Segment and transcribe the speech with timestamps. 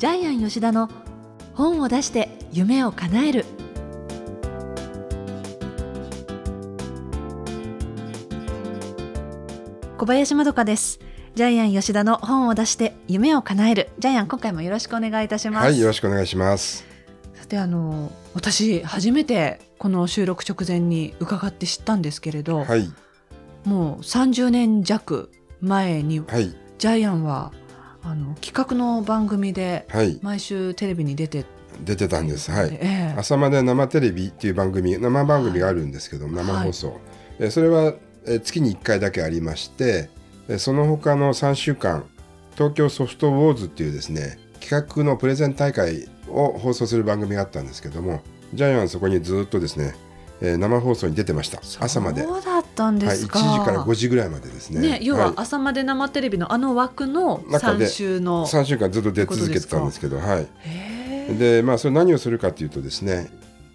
[0.00, 0.88] ジャイアン吉田の
[1.52, 3.44] 本を出して夢を叶える。
[9.98, 11.00] 小林まどかです。
[11.34, 13.90] ジャイアン吉田の本を出して夢を叶える。
[13.98, 15.64] ジャイアン今回もよろしくお願いいたします。
[15.66, 16.86] はい、よろしくお願いします。
[17.34, 22.90] さてあの私初めてこの収録直前に伺って知ったんですけれど、はい、
[23.66, 25.30] もう30年弱
[25.60, 27.52] 前にはい、ジャイアンは
[28.02, 31.44] あの企画の番組ではい、毎週テレビに出て
[31.84, 32.50] 出てたんです。
[32.50, 32.74] はい。
[32.74, 37.00] ええ朝まで生テレビっていう番組、生番組があるんですけど、生放送。
[37.38, 37.94] えそれは
[38.26, 40.10] え月に1回だけありまして、
[40.48, 42.04] えその他の3週間、
[42.54, 48.20] 東京ソフトウォーズっていうですね、企画のプレゼン大会を放送する番組があったんですけども、
[48.52, 49.94] ジャイアンはそこにずっとですね、
[50.40, 51.60] えー生放送に出てました。
[51.80, 52.22] 朝まで。
[52.22, 54.80] そうだったんではい、1すか、時から5時ぐらいまでですね。
[54.80, 60.46] ね、要ははい朝まで生テレビのあの枠の中で3週の、3週間ずっと出続けてたんですけど、はい。
[61.38, 63.28] でまあそれ何をするかというとですね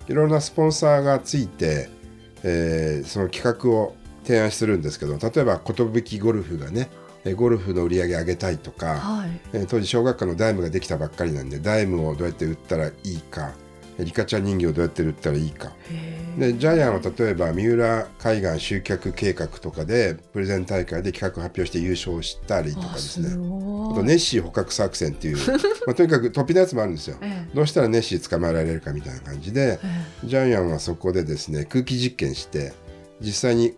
[0.08, 1.90] いろんなスポンサーがついて、
[2.44, 6.90] えーその企画を提案するんですけど例えば寿ゴルフがね
[7.24, 13.65] えーゴルフの売り上げ上げたいとか、はいえー当時小学館のダイムができたばっかりなんでダイムをどうやって売ったらいいかえー
[14.00, 15.72] リカちゃん人形をどうやって売ったらいいか。
[16.38, 23.30] でジャイアンは例えば三浦海岸集客計画とかでプレゼン大会で企画発表して優勝したりとかあですね。
[23.30, 23.32] あ
[23.96, 25.38] とネッシー捕獲作戦っていう、
[25.88, 27.18] まあ、とにかく突飛なやつもあるんですよ。
[27.22, 30.28] えどうしたらネッシー捕まえられるかみたいな感じでええ。
[30.28, 32.74] ジャイアンはそこでですね空気実験して
[33.22, 33.78] 実際に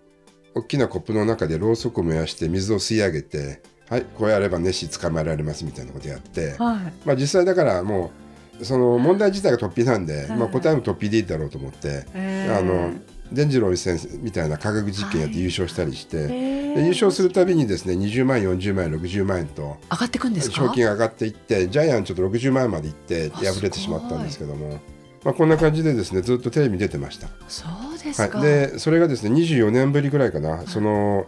[0.55, 6.93] 大きなコップの中でろうそくを燃やして水を吸い上げてはいこうやればネッシー捕まえられますみたいなことやって、えはい。
[7.05, 8.26] まあ、実際だからもう
[8.61, 12.91] その問題自体が突飛なんで、はいまあ、答えも突飛でいいだろうと思って、ええあの
[13.31, 20.55] 伝次郎先生みたいな科学実験やって優勝したりして、へえで優勝するたびにですね20万円40万円60万円と上がっていくんですか？
[20.55, 24.79] 賞金が上がっていってジャイアンちょっと60万円までいってあ敗れてしまったんですけども、
[25.23, 31.25] まあ、こんな感じでですねずっとテレビに出てました、そうですか、はい、でそれがですね24年ぶりぐらいかな、その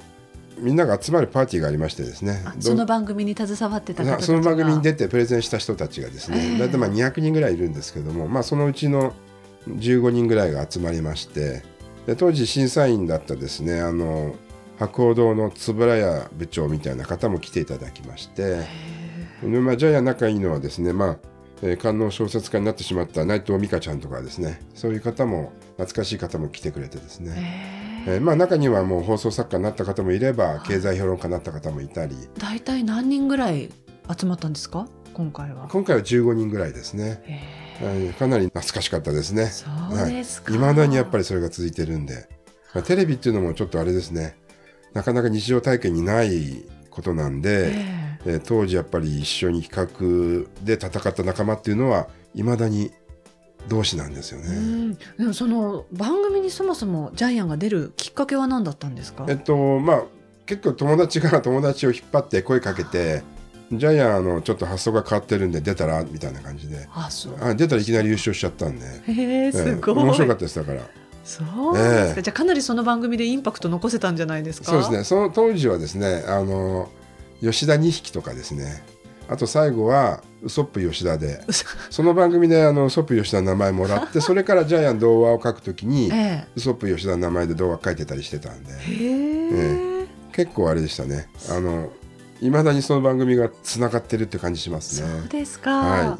[0.59, 2.43] みんなが集まるパーティーがありましてですね。
[2.59, 6.59] その番組に携わってたその番組に出てプレゼンした人たちがですね、ええ。
[6.59, 9.13] 大体まあ200人ぐらいいるんですけども、まあ、そのうちの
[9.67, 11.63] 15人ぐらいが集まりまして
[12.05, 14.35] で当時審査員だったですねあの
[14.77, 18.67] 博報堂の円谷部長みたいな方も来ていただきまして
[19.43, 21.17] で、まあ、ジャイアン仲いいのはですね、まあ
[21.61, 27.78] えー官能小説家になってしまった内藤美香ちゃんとかですねそういう方も懐かしい方も来てくれてですね、へえ
[28.11, 32.15] えーまあ、中にはもう放送作家になった方もいれば経済評論家になった方もいたり。
[32.39, 33.69] 大体何人ぐらい
[34.17, 34.87] 集まったんですか？
[35.13, 35.67] 今回は。
[35.69, 37.21] 今回は15人ぐらいですね。
[37.79, 38.13] へはい。
[38.13, 39.45] かなり懐かしかったですね。
[39.45, 40.55] そうですか。
[40.55, 40.57] い。
[40.57, 42.27] まだにやっぱりそれが続いてるんで、
[42.73, 44.35] まあテレビっていうのもちょっとあれですね、
[44.93, 47.73] なかなか日常体験にないことなんで、え
[48.25, 48.35] え。
[48.37, 52.91] ー当時やっぱり一緒に企画で戦った仲間っていうのはいまだに
[53.67, 54.49] 同志なんですよね。
[54.55, 54.93] ん。
[54.93, 59.25] でもその番組にそもそもジャイアンが出るきっかけは何だったんですか？
[59.27, 60.03] えっとまあ
[60.45, 63.21] 結構友達が友達を引っ張って声かけて、
[63.71, 67.33] ジャイアンあのちょっと発想が変わってるんで出たらみたいな感じで、あそう。
[67.39, 70.81] あ出たらいきなり優勝しちゃったんで、へえすごい、えー面白かったですだから。
[71.23, 72.21] そうですか、ええ。
[72.23, 74.71] じゃあかなりその番組でインパクト残せたんじゃないですか？
[74.71, 75.03] そうですね。
[75.03, 76.89] その当時はですねあの
[77.41, 78.81] 吉田2匹とかですね
[79.29, 81.41] あと最後はウソップ吉田で。
[81.89, 88.71] その番組であのウソップ吉田の名前もらって それからジャイアン童話を書くときにえウソップ吉田の名前で童話書いてたりしてたんで。
[88.71, 88.93] え。
[88.93, 90.07] へえ。
[90.31, 91.29] 結構あれでしたね。
[91.49, 91.89] あの
[92.41, 95.27] いまだにその番組がつながってるって感じしますそうね。
[95.29, 95.77] ですか。
[95.77, 95.99] はい。
[96.01, 96.19] はい。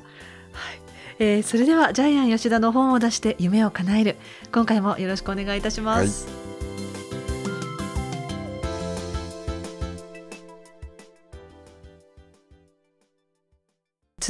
[1.19, 4.18] えーそれではジャイアン吉田の本を出して夢を叶える。
[4.53, 6.28] 今回もよろしくお願いいたします、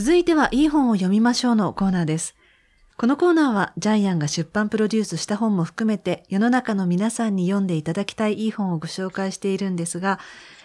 [0.02, 2.38] 続いてはいい本を読みましょうのコーナーです。
[2.96, 10.22] このコーナーはジャイアンが出版プロデュースした本も含めて世の中の皆さんに読んでいただきたいいい本をご紹介しているんですが、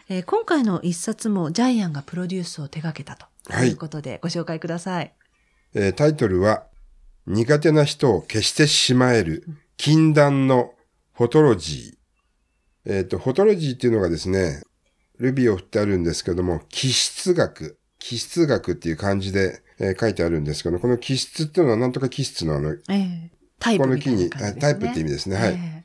[0.09, 3.71] えー今回の一冊もジャイアンがプロデュースを手掛けたとはい。
[3.71, 5.13] いうことでご紹介ください。
[5.75, 6.69] えータイトルは
[7.27, 10.75] 「苦手な人を消してしまえる禁断の
[11.13, 14.63] フォトロジー」えっ、とフォトロジーっていうのがですね
[15.19, 23.30] ルビーを振ってあるんですけども気質学気質学っていう漢字で、えー書いてあるんですけどこの気質っていうのはなんとか気質のあのええ。
[23.59, 23.89] タイプね。
[23.89, 25.36] この木にあタイプって意味ですね。
[25.36, 25.54] はい。
[25.54, 25.84] え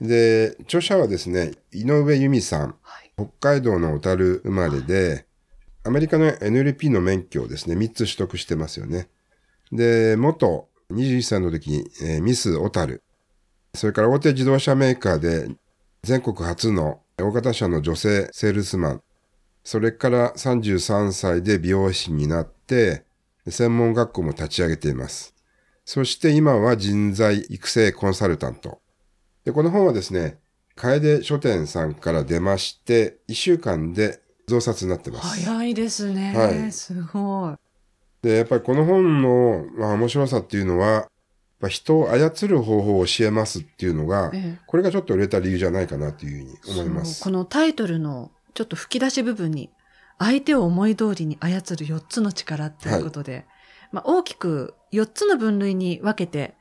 [0.00, 0.06] え。
[0.06, 2.74] で著者はですね井上由美さん。
[2.80, 3.12] はい。
[3.16, 5.26] 北海道の小樽生まれで、
[5.84, 9.08] アメリカの NLP の免許をですね、3つ取得してますよね。
[9.70, 13.02] で、元21歳の時に、えーミス小樽、
[13.74, 15.48] それから大手自動車メーカーで
[16.02, 19.02] 全国初の大型車の女性セールスマン、
[19.68, 23.04] それから33歳で美容師になって、
[23.46, 25.34] 専門学校も立ち上げています。
[25.84, 28.80] そして今は人材育成コンサルタント。
[29.44, 30.38] で、この本はですね、
[30.74, 35.44] 楓書店さんから出まして、1週間で増刷になってます。
[35.44, 36.34] 早いですね。
[36.34, 37.56] はいすごい。
[38.22, 41.08] で、やっぱりこの本の、まあ、面白さっていうのは、やっ
[41.60, 47.22] ぱ人を操る方法を教えますっていうのが、ええこれがちょっと売れた理由じゃないかなというふうに思います。
[47.22, 49.70] このタイトルのちょっと吹き出し部分に、
[50.18, 53.46] 相手を思い通りに操る4つの力っていうことで、
[53.92, 56.54] まあ、大きく4つの分類に分けて、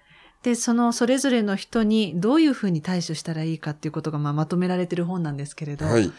[0.43, 6.11] で、そのそれぞれの人にどういうふうに対処したらいいかっていうことがまあまとめられてる本なんですけれど、はい。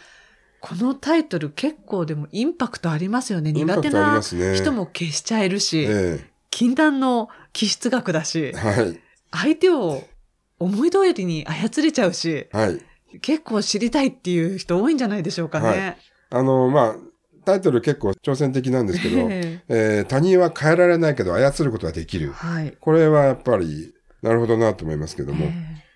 [0.59, 3.53] このタイトル結構でもインパクトありますよね。
[3.53, 9.01] 苦手な人も消しちゃえるし、え禁断の気質学だしえ、はい。
[9.31, 10.03] 相手を
[10.59, 12.81] 思い通りに操れちゃうし、はい。
[13.21, 15.97] 結構知りたいっていう人多いんじゃないでしょうかね。
[16.31, 16.97] あの、まあ、
[17.45, 22.33] タイトル結構挑戦的なんですけど、 ええー他人は変えられないけど操ることができる。
[22.33, 22.77] はい。
[22.79, 25.47] これはやっぱり、なるほどなと思いますけども。
[25.47, 25.53] え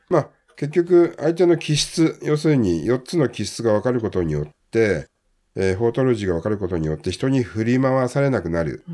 [0.09, 5.06] まあ、結局、相手の気質、要するに4つの気質が分かることによって、
[5.55, 8.85] えーフォートロジーが分かることによって人に振り回されなくなる。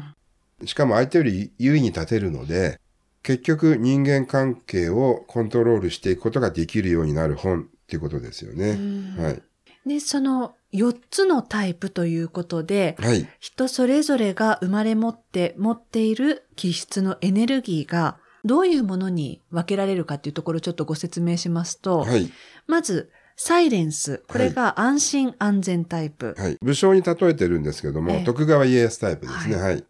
[0.65, 2.81] しかも相手より優位に立てるので、
[3.23, 8.71] 結局人間関係をコントロールしていくことができるようになる本っていうことですよね。
[8.73, 9.43] うんはい。
[9.87, 13.27] で、その4つのタイプということで、はい。
[13.41, 22.31] 人それぞれが生まれ持って持っている気質のエネルギーがどういうものに分けられるかっていうところをちょっとご説明しますと、はい。
[22.67, 24.23] まず、サイレンス。
[24.29, 26.35] これが安心安全タイプ。
[26.37, 26.59] はい。
[26.61, 29.57] 武将に例えてるんですけども、ええ徳川家康タイプですね。
[29.57, 29.85] ははい。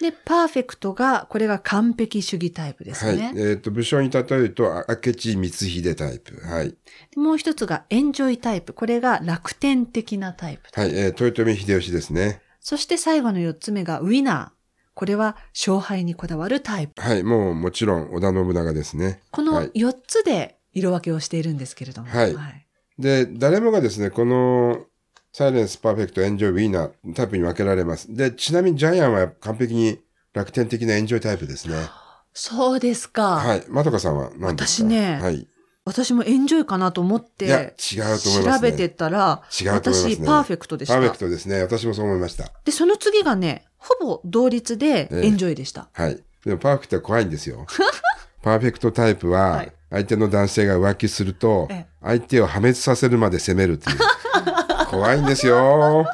[0.00, 3.16] で、パーフェクトが、これが完璧主義タイプですはい。
[3.16, 3.32] ね。
[3.36, 6.36] えっ、と、武将に例えると、あ明智光秀タイプ。
[6.44, 6.70] はい。
[6.70, 6.76] で
[7.16, 8.72] もう一つがエンジョイタイプ。
[8.72, 10.80] これが楽天的なタイプ。
[10.80, 10.90] はい。
[10.90, 12.40] えー豊臣秀吉ですね。
[12.60, 14.64] そして最後の四つ目がウィナー。
[14.94, 17.00] これは勝敗にこだわるタイプ。
[17.00, 17.22] はい。
[17.22, 19.20] もうもちろん織田信長ですね。
[19.30, 22.08] このはい四つで色分けをしているんですけれども。
[22.08, 22.34] はい
[22.98, 24.86] で、誰もがですね、この
[25.36, 28.14] サイレンス、パーフェクト、エンジョイ、ウィナータイプに分けられます。
[28.14, 29.98] で、ちなみにジャイアンは完璧に
[30.32, 31.74] 楽天的なエンジョイタイプですね。
[32.32, 33.38] そうですか。
[33.38, 33.64] はい。
[33.68, 34.84] まどかさんは何ですか？
[34.84, 35.48] 私ねはい。
[35.84, 38.44] 私もエンジョイかなと思っいや、違て、うと思います、ね。
[38.44, 40.94] 調べてたら、違うと思いますね私パーフェクトでした。
[40.94, 41.62] パーフェクトですね。
[41.62, 42.52] 私もそう思いました。
[42.64, 45.88] で、その次がね、ほぼ同率でええエンジョイでした。
[45.92, 46.22] はい。
[46.44, 47.66] でもパーフェクトは怖いんですよ。
[48.40, 53.98] パーフェクトタイプは、はい相手の男性が浮気するとええ、相手を破滅させるまで攻めるっていう。
[54.90, 56.06] 怖いんですよ。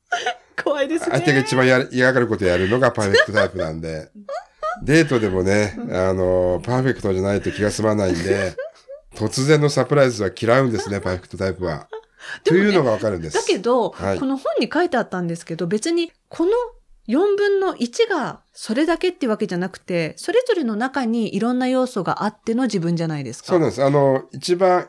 [0.62, 1.08] 怖いですね。
[1.12, 4.10] 相手が一番やる嫌がることやるのがパーフェクトタイプなんで、
[4.82, 8.54] デートでもね、あの、パーフェクトじゃないと気が済まないんで、
[9.14, 11.88] 突然のサプライズは嫌うんですね、パーフェクトタイプは。
[12.42, 13.36] というのがわかるんです。
[13.36, 16.52] だけど、はいこの本に書いてあったんですけど、別にこの
[17.08, 23.48] 4分の1がそれだけってわけじゃなくて、それぞれの中にいろんな要素があっての自分じゃないですか。
[23.48, 23.84] そうなんです。
[23.84, 24.88] あの、一番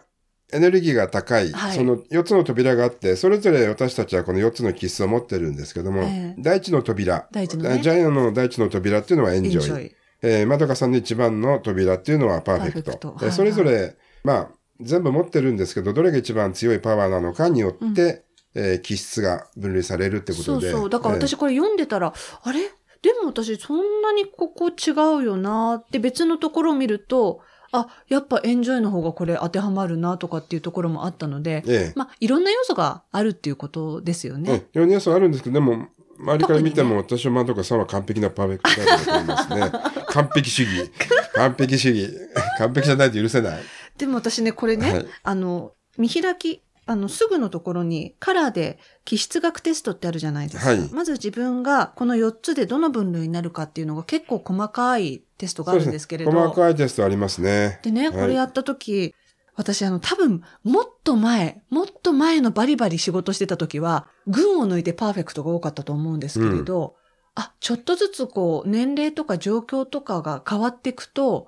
[0.55, 1.75] エネルギーが高い、はい。
[1.75, 6.35] その4つの扉があって、それぞれ私たちはこの4つの気質を持ってるんですけども、ええ。
[6.39, 7.81] 第一の扉、第一のね。
[7.81, 9.95] ジャイアンの第一の扉っていうのはエンジョイ。
[10.21, 12.91] えー、まどかさんの一番の扉っていうのはパーフェクト。
[12.93, 13.31] クト。
[13.31, 14.49] それぞれ、まあ、
[14.81, 18.23] 全部持ってるんですけど、どれが一番強いパワーなのかによって、
[18.55, 20.71] えー気質が分類されるってことで。
[20.71, 20.89] そうそう。
[20.89, 22.59] だからえー私これ読んでたら、あれ？
[23.01, 27.41] でも私そんなにここ違うよなって別のところを見ると、
[27.75, 34.51] あ、やっぱエンジョイの方がこれ当てはまるなとかっていうところもあったので、ええまあいろんな要素があるっていうことですよね。
[34.51, 39.71] うん、いろんな要素あるんですけど、でも、周りから見ても、私はまどかさんは完璧なパーフェクトタイプだと思いますね。
[40.07, 40.91] 完璧主義。
[41.33, 42.13] 完璧主義。
[42.57, 43.61] 完璧じゃないと許せない。
[43.97, 50.69] でも私ね、これね、はいあの、見開き、あの、すぐのところにカラーで気質学テストってあるじゃないですか。
[50.69, 56.31] はいまず自分がこの4つでどの分類になるかっていうのが結構細かいテストがあるんですけれど。
[56.31, 57.79] 細かいテストありますね。
[57.83, 59.15] でね、はいこれやった時、
[59.55, 66.95] 私あの多分もっと前、もっと前のバリバリ仕事してた時は、群を抜いてパーフェクトが多かったと思うんですけれど、
[67.35, 71.47] あ、ちょっとずつこう年齢とか状況とかが変わっていくと、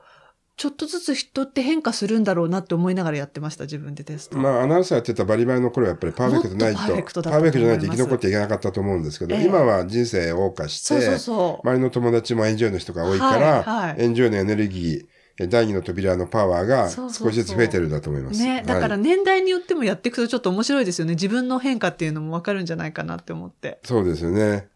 [0.57, 4.39] ちょっとずつ人って変化するんだろうなって思いながらやってました、自分でテスト。
[4.39, 11.67] まあ、アナウンサーやってたバリバリの頃はやっぱりパーフェクトないと、パーフェクトだパーフェクトじゃないと生き残っていけなかったと思うんですけど、ええ今は人生を謳歌して、そうそうそう。
[11.67, 15.05] 周りの友達もエンジョイの人が多いから、はいはいエンジョイのエネルギー、
[15.43, 18.41] え第二の扉のパワーがそうそうそう少しずつ増えてるんだと思います。
[18.41, 21.13] ね、だからはい年代によってもやっていくとちょっと面白いですよね。
[21.13, 23.79] 自分の変化っていうのもわかるんじゃないかなって思って。
[23.83, 24.69] そうですよね。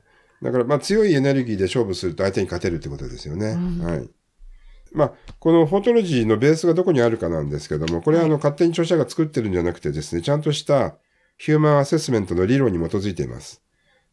[0.44, 3.50] だから、まあ、強いエネルギーで勝負すると相手に勝てるってことですよね。
[3.50, 4.10] うんはい。
[4.94, 10.96] まあ、このフォートロジーのベースがどこにあるかなんですけども、これはあの、勝手に著者が作ってるんじゃなくてですね、ちゃんとした
[11.38, 13.62] ヒューマンアセスメントの理論に基づいています。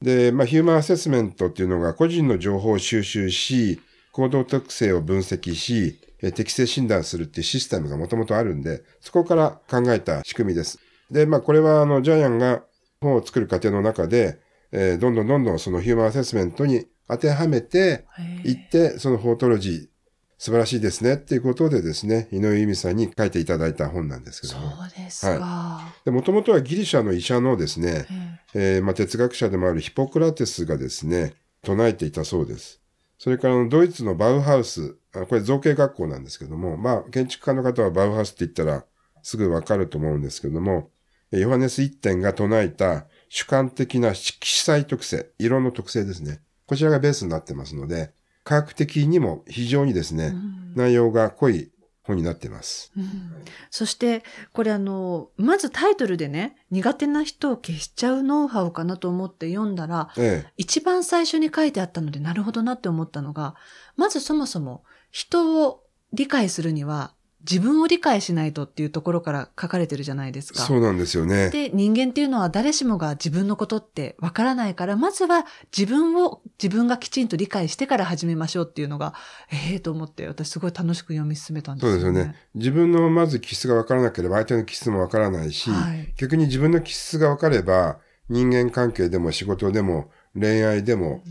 [0.00, 3.80] で、まあ、ヒューマンアセスメントっていうのが個人の情報を収集し、
[4.12, 6.00] 行動特性を分析し、
[6.34, 10.78] 適正診断するっていうシステムがもともとあるんで、そこから考えた仕組みです。
[11.10, 12.62] で、まあ、これはあの、ジャイアンが
[13.00, 14.38] 本を作る過程の中で、
[14.72, 18.04] えー、どんどんどんどんそのヒューマンアセスメントに当てはめて
[18.44, 19.86] いって、そのフォートロジー、
[20.38, 24.70] 素晴らしいですねっていうことでですね、井上由美さんに書いていただいた本なんですけども。
[24.70, 25.40] そうですか。
[25.40, 28.06] はい、もともとはギリシャの医者のですね、
[28.54, 32.80] えー、まあ、哲学者でもあるヒポクラテスがですね、唱えていたそうです。
[33.18, 38.84] それからドイツのバウハウス、これ造形学校なんですけども、まあ、建築家の方はバウハウスって言ったら
[39.22, 40.90] すぐわかると思うんですけども、
[41.32, 46.40] ヨハネス一点が唱えた主観的な色彩特性、色の特性ですね。
[46.66, 48.12] こちらがベースになってますので、
[48.48, 51.70] 科学的にも非常にですね、うん、内容が濃い
[52.02, 52.90] 本になっています。
[52.96, 54.22] うん、そして、
[54.54, 63.54] これあの、まずタイトルでね、苦手な人を消しちゃうノウハウかなと思って読んだら、ええ、一番最初に書いてあったので、なるほどなって思ったのが、
[63.96, 65.82] まずそもそも人を
[66.14, 67.12] 理解するには、
[67.48, 70.60] 自分を理解しないとっていうところから書かれてるじゃないですか。
[70.60, 71.50] そうなんですよね。
[71.50, 79.14] で、人間っていうのは誰しもが自分のことってわからないから、まずは自分を、自分がきちんと理解してから始めましょうっていうのが、
[79.52, 82.00] ええー、と思って、私すごい楽しく読み進めたんですよね。
[82.00, 82.36] そうですよね。
[82.56, 91.22] 自分のまず気質がわからなければ相手の気質もわからないし、はい、逆に自分の気質がわかれば、人間関係でも仕事でも恋愛でも、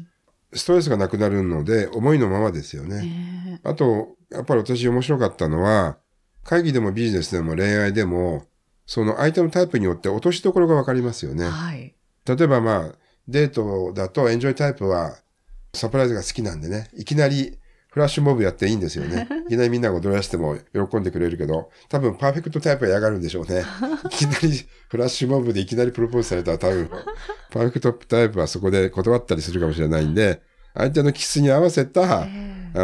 [0.54, 3.60] ストレスがなくなるので、思いのままですよね。
[3.62, 5.98] えー、あと、やっぱり私面白かったのは、
[6.44, 8.46] 会議でもビジネスでも恋愛でも、
[8.86, 11.50] その相手のタイプによって落としどころがわかりますよね。
[11.50, 11.94] はい。
[12.26, 12.96] 例えばまあ、
[13.28, 15.18] デートだとエンジョイタイプは
[15.74, 17.58] サプライズが好きなんでね、いきなり
[17.90, 19.28] フラッシュモブやっていいんですよね。
[19.48, 23.64] いきなりみんなが踊らしても喜んでくれるけど、多分パーフェクトタイプは嫌がるんでしょうね。
[24.06, 26.90] いきなりフラッシュモブでいきなりプロポーズされたら多分、
[27.52, 30.42] パーフェクトタイプはそこで断ったりするかもしれないんで、
[30.74, 32.28] 相手のキスに合わせた、あ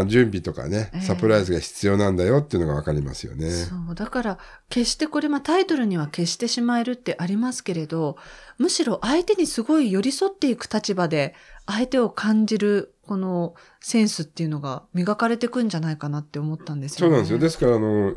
[0.06, 3.50] 準備とかね、サプライズが必要なんだよっていうのがわかりますよね。
[3.50, 3.96] そう。
[3.96, 4.38] だから、
[4.70, 8.18] 決してこれ、まあタイトルには消してしまえるってありますけれど、
[8.58, 11.36] むしろ相手にすごい寄り添っていく立場で、
[11.66, 17.10] 相手を感じる、このセンスっていうのが磨かれていくんじゃないかなって思ったんですよね。
[17.10, 17.40] そうなんですよ。
[17.40, 18.16] ですから、あの、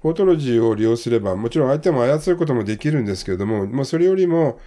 [0.00, 4.60] フォートロジーを利用すれば、もちろん相手も操ることもできるんですけれども、もうそれよりも、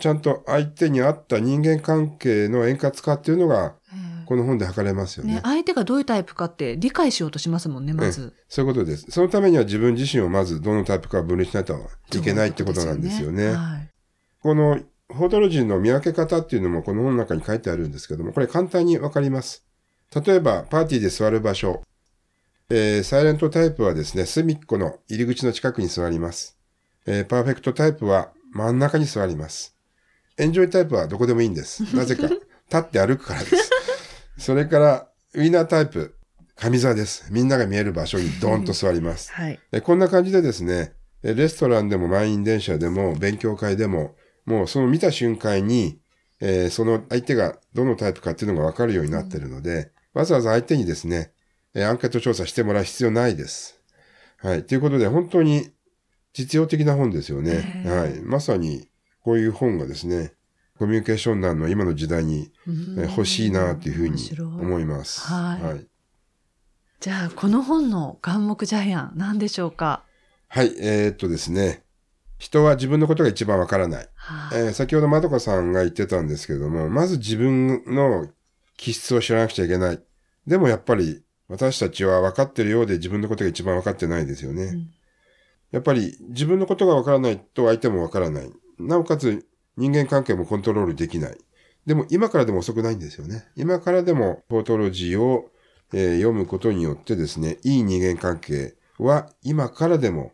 [0.00, 3.74] ちゃんと相手に合った人間関係の円滑化っていうのが、
[4.28, 5.36] この本で測れますよね。
[5.36, 8.34] ね相手がどういうタイプかって理解しようとしますもんね、まず。
[8.46, 9.06] そういうことです。
[9.08, 11.80] そのためには自分自身をまずどのタイプか分類しないと
[12.14, 13.44] いけないってことなんですよね。
[13.44, 13.88] よねはい、
[14.42, 19.64] このフォートロジーの見分け方っていうのもこの本の中に書いてあるんですけども、これ簡単にわかります。
[20.14, 21.82] 例えば、パーティーで座る場所。
[22.68, 26.58] えー、サイレントタイプはですね、隅っこの入り口の近くに座ります。
[27.06, 29.74] えー、パーフェクトタイプは真ん中に座ります。
[30.36, 31.82] エンジョイタイプはどこでもいいんです。
[31.96, 32.42] なぜか、 立
[32.76, 33.70] って歩くからです。
[34.38, 36.16] それから、ウィナータイプ、
[36.56, 37.32] 上座です。
[37.32, 39.32] みんなが見える場所にドーンと座ります。
[39.32, 44.16] はい、こんな感じでですね、レストランでも満員電車でも勉強会でも、
[44.46, 46.00] もうその見た瞬間に、
[46.40, 51.32] えー、その相手がどのタイプかっていうのがわかるようになってるので、うん、わざわざ相手にですね、
[51.74, 53.82] アンケート調査してもらう必要ないです。
[54.38, 54.64] はい。
[54.64, 55.68] ということで、本当に
[56.32, 57.84] 実用的な本ですよね。
[57.84, 58.20] はい。
[58.22, 58.88] まさに、
[59.20, 60.32] こういう本がですね、
[60.78, 62.52] コミュニケーション難の今の時代に
[62.96, 65.20] 欲しいなというふうに思います。
[65.22, 65.86] はい、はい。
[67.00, 70.04] じゃあ、この本の眼目ジャイアン、何でしょうか？
[70.48, 71.82] はい、えー、っとですね。
[72.38, 74.08] 人は自分のことが一番わからない。
[74.14, 78.28] はあ、えー、先ほどまどかさんが言ってたんですけども、まず自分の
[78.76, 80.02] 気質を知らなくちゃいけない。
[80.46, 84.62] でもやっぱり私たちは分かってるようで自分のことが一番分かってないですよね。
[84.62, 84.90] うん、
[85.72, 88.50] やっぱり自分のことが分からないと相手も分からない。
[88.78, 89.44] なおかつ
[89.78, 91.38] 人間関係もコントロールできない。
[91.86, 93.46] でも今からでも遅くないんですよね。
[93.56, 95.50] 今からでもフォートロジーを、
[95.92, 100.32] えー、読むことによってですね、いい人間関係は今からでも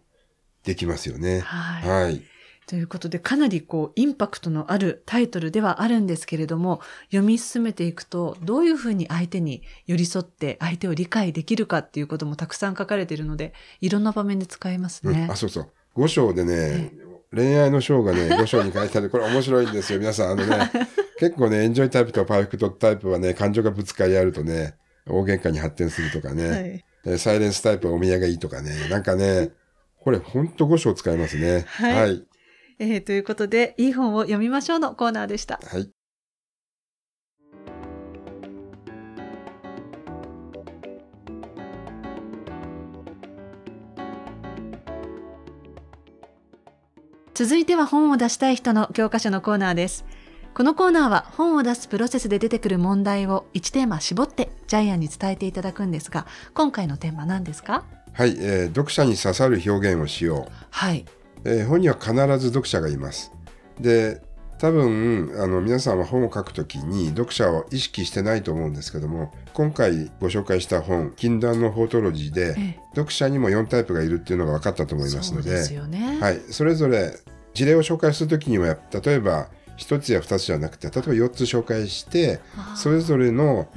[0.64, 1.40] できますよね。
[1.40, 2.02] はい。
[2.04, 2.22] はい。
[2.66, 15.24] ということで、かなりこう、インパクトのあるタイトルではあるんですけれども、読み進めていくと、どういうふうに相手に寄り添って相手を理解できるかっていうこともたくさん書かれているので、いろんな場面で使えますね。
[15.24, 15.70] うん、あ、そうそう。
[15.96, 16.90] 5章でね、
[17.34, 19.10] 恋愛の章がね、 5章に書いてある。
[19.10, 19.98] これ面白いんですよ。
[19.98, 20.70] 皆さん、あのね、
[21.18, 24.74] 結構ね、エンジョイタイプとパーフェクトタイプはね、感情がぶつかり合うとね、
[25.06, 29.50] 大喧嘩に発展するとかね、はい、サイレンスタイプはお宮がいいとかね、なんかね、
[30.00, 31.64] これほんと5章使えますね。
[31.66, 31.94] はい。
[31.94, 32.26] はい、
[32.78, 35.60] えー、ということで、いい本を読みましょうのコーナーでした。
[35.64, 35.90] はい。
[47.34, 50.04] 続いては本を出したい人の教科書のコーナーです。
[50.54, 57.82] このコーナーは本を出すプロセスで出てくる問題を1テーマ絞ってジャイアンに伝えていただくんですが、今回のテーマ何ですか？
[58.12, 61.04] はい、えー読者に刺さる表現をしよはい。
[61.44, 63.32] う、えー本には必ず読者がいます
[63.80, 64.22] で
[64.58, 72.84] 多分あの皆さんは本を書くときに読者を意識してないと思うんですけども今回ご紹介した本「禁断のフォートロジーで」ええ。
[72.94, 76.18] 読者にも4タイプがいるっていうのが分かったと思いますのでそね。
[76.20, 77.18] はい、それぞれ
[77.52, 82.40] 事例を紹介するときにはや例えば1つや2つじゃなくて例えば4つ紹介して
[82.76, 83.68] それぞれの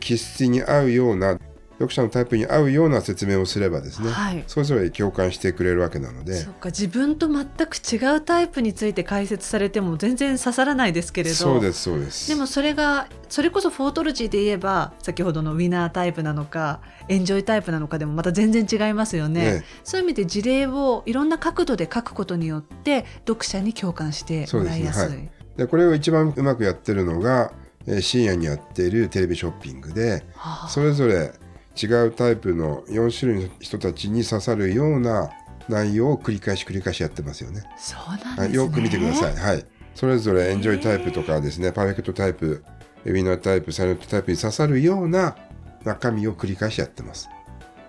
[0.00, 1.38] 気質に合うような
[1.78, 4.42] 読者のタイプに合うような説明をすればですね、はい。
[4.48, 6.34] それぞれ共感してくれるわけなので。
[6.34, 11.36] そっか自分と全く違うタイプについて解説されても全然刺さらないですけれど。
[11.36, 12.28] そうですそうです。
[12.28, 19.40] でもそれがそれこそフォートロジーで言えば先ほどのウィナータイプなのかエンジョイタイプなのかでもまた全然違いますよね。
[19.40, 19.64] ね。
[19.84, 25.12] そういう意味で事例をいろんな角度で書くことによって読者に共感してもらいやすい。
[25.12, 27.52] ですでこれを一番うまくやってるのが、
[27.86, 30.68] えー深夜にやっているテレビショッピングではあ。
[30.68, 31.32] それぞれ
[31.80, 35.30] 違うタイプの4種類の人たちに刺さるような
[35.68, 37.62] 内容を繰り返し繰り返しやってますよね。
[37.76, 39.36] そうなんですね、はい、よく見てください。
[39.36, 39.64] はい。
[39.94, 42.64] それぞれエンジョイタイプとかですね、パーフェクトタイプ、
[43.04, 45.36] ウィナータイプ、サイレントタイプに刺さるような
[45.84, 47.28] 中身を繰り返しやってます。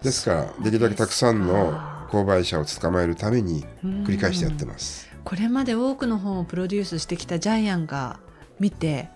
[0.02, 1.74] ですから、できるだけたくさんの
[2.10, 5.10] 購買者を捕まえるために繰り返してやってます。
[5.24, 8.20] これまで多くの本をプロデュースしてきたジャイアンが
[8.60, 9.10] 見て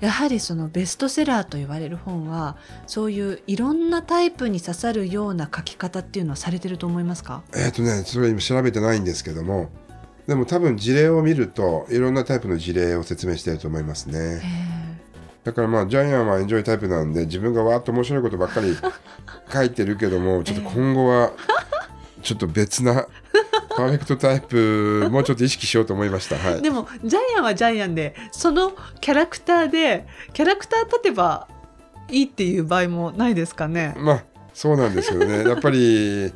[0.00, 7.42] やはりそのベストセラーと言われる本はそういういろんなタイプに刺さるような書き方っていうのはされてると思いますか？
[7.54, 9.70] えっ、とね、それ今調べてないんですけども、
[10.26, 14.40] でも多分事例を見ると、いろんなタイプの事例を説明していると思いますね。
[14.42, 14.66] へ
[15.44, 18.76] だからまあジャイアンはエンジョイタイプなんで自分がわーっと面白いことばっかり
[19.52, 21.30] 書いてるけどもちょっと今後は
[22.20, 23.06] ちょっと別な
[23.76, 26.36] パーフェクトタイプもうちょっと意識しようと思いました。
[26.36, 31.48] はい、えでもジャイアンはジャイアンでそのキャラクターでキャラクター立てば
[32.08, 33.94] いいっていう場合もないですかね？
[33.98, 36.28] まあそうなんですけどね やっぱりや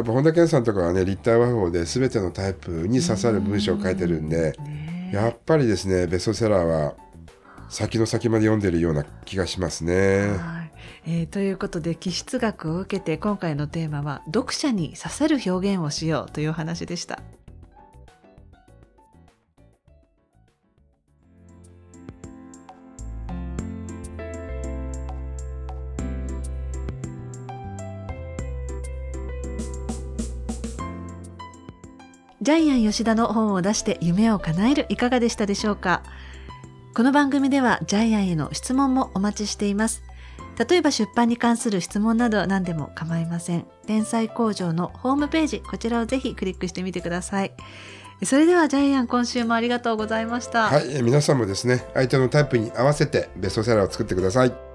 [0.00, 6.94] っぱ本田健さんとかはね立体和法で全てのタイプに刺さる文章を書いてるんでねえやっぱりですねベストセラーは
[7.68, 10.61] 先の先まで読んでるような気がしますね。
[11.06, 17.20] えーということで気質学を受けて今回のテーマは読者に刺さる表現をしようというお話でした。
[32.40, 36.02] ジャイアン吉田の本を出して夢を叶えるいかがでしたでしょうか？
[36.92, 40.02] この番組ではジャイアンへの質問もお待ちしています。
[40.58, 43.66] 例えば出版に関する質問など何でも構いません。
[43.86, 47.52] 連載工場のホームページ、こちらをぜひクリックしてみてください。
[48.24, 50.68] それではジャイアン今週もありがとうございました。
[50.68, 54.71] はい、皆さんもですね相手のタイプに合わせてベストセラーを作ってください。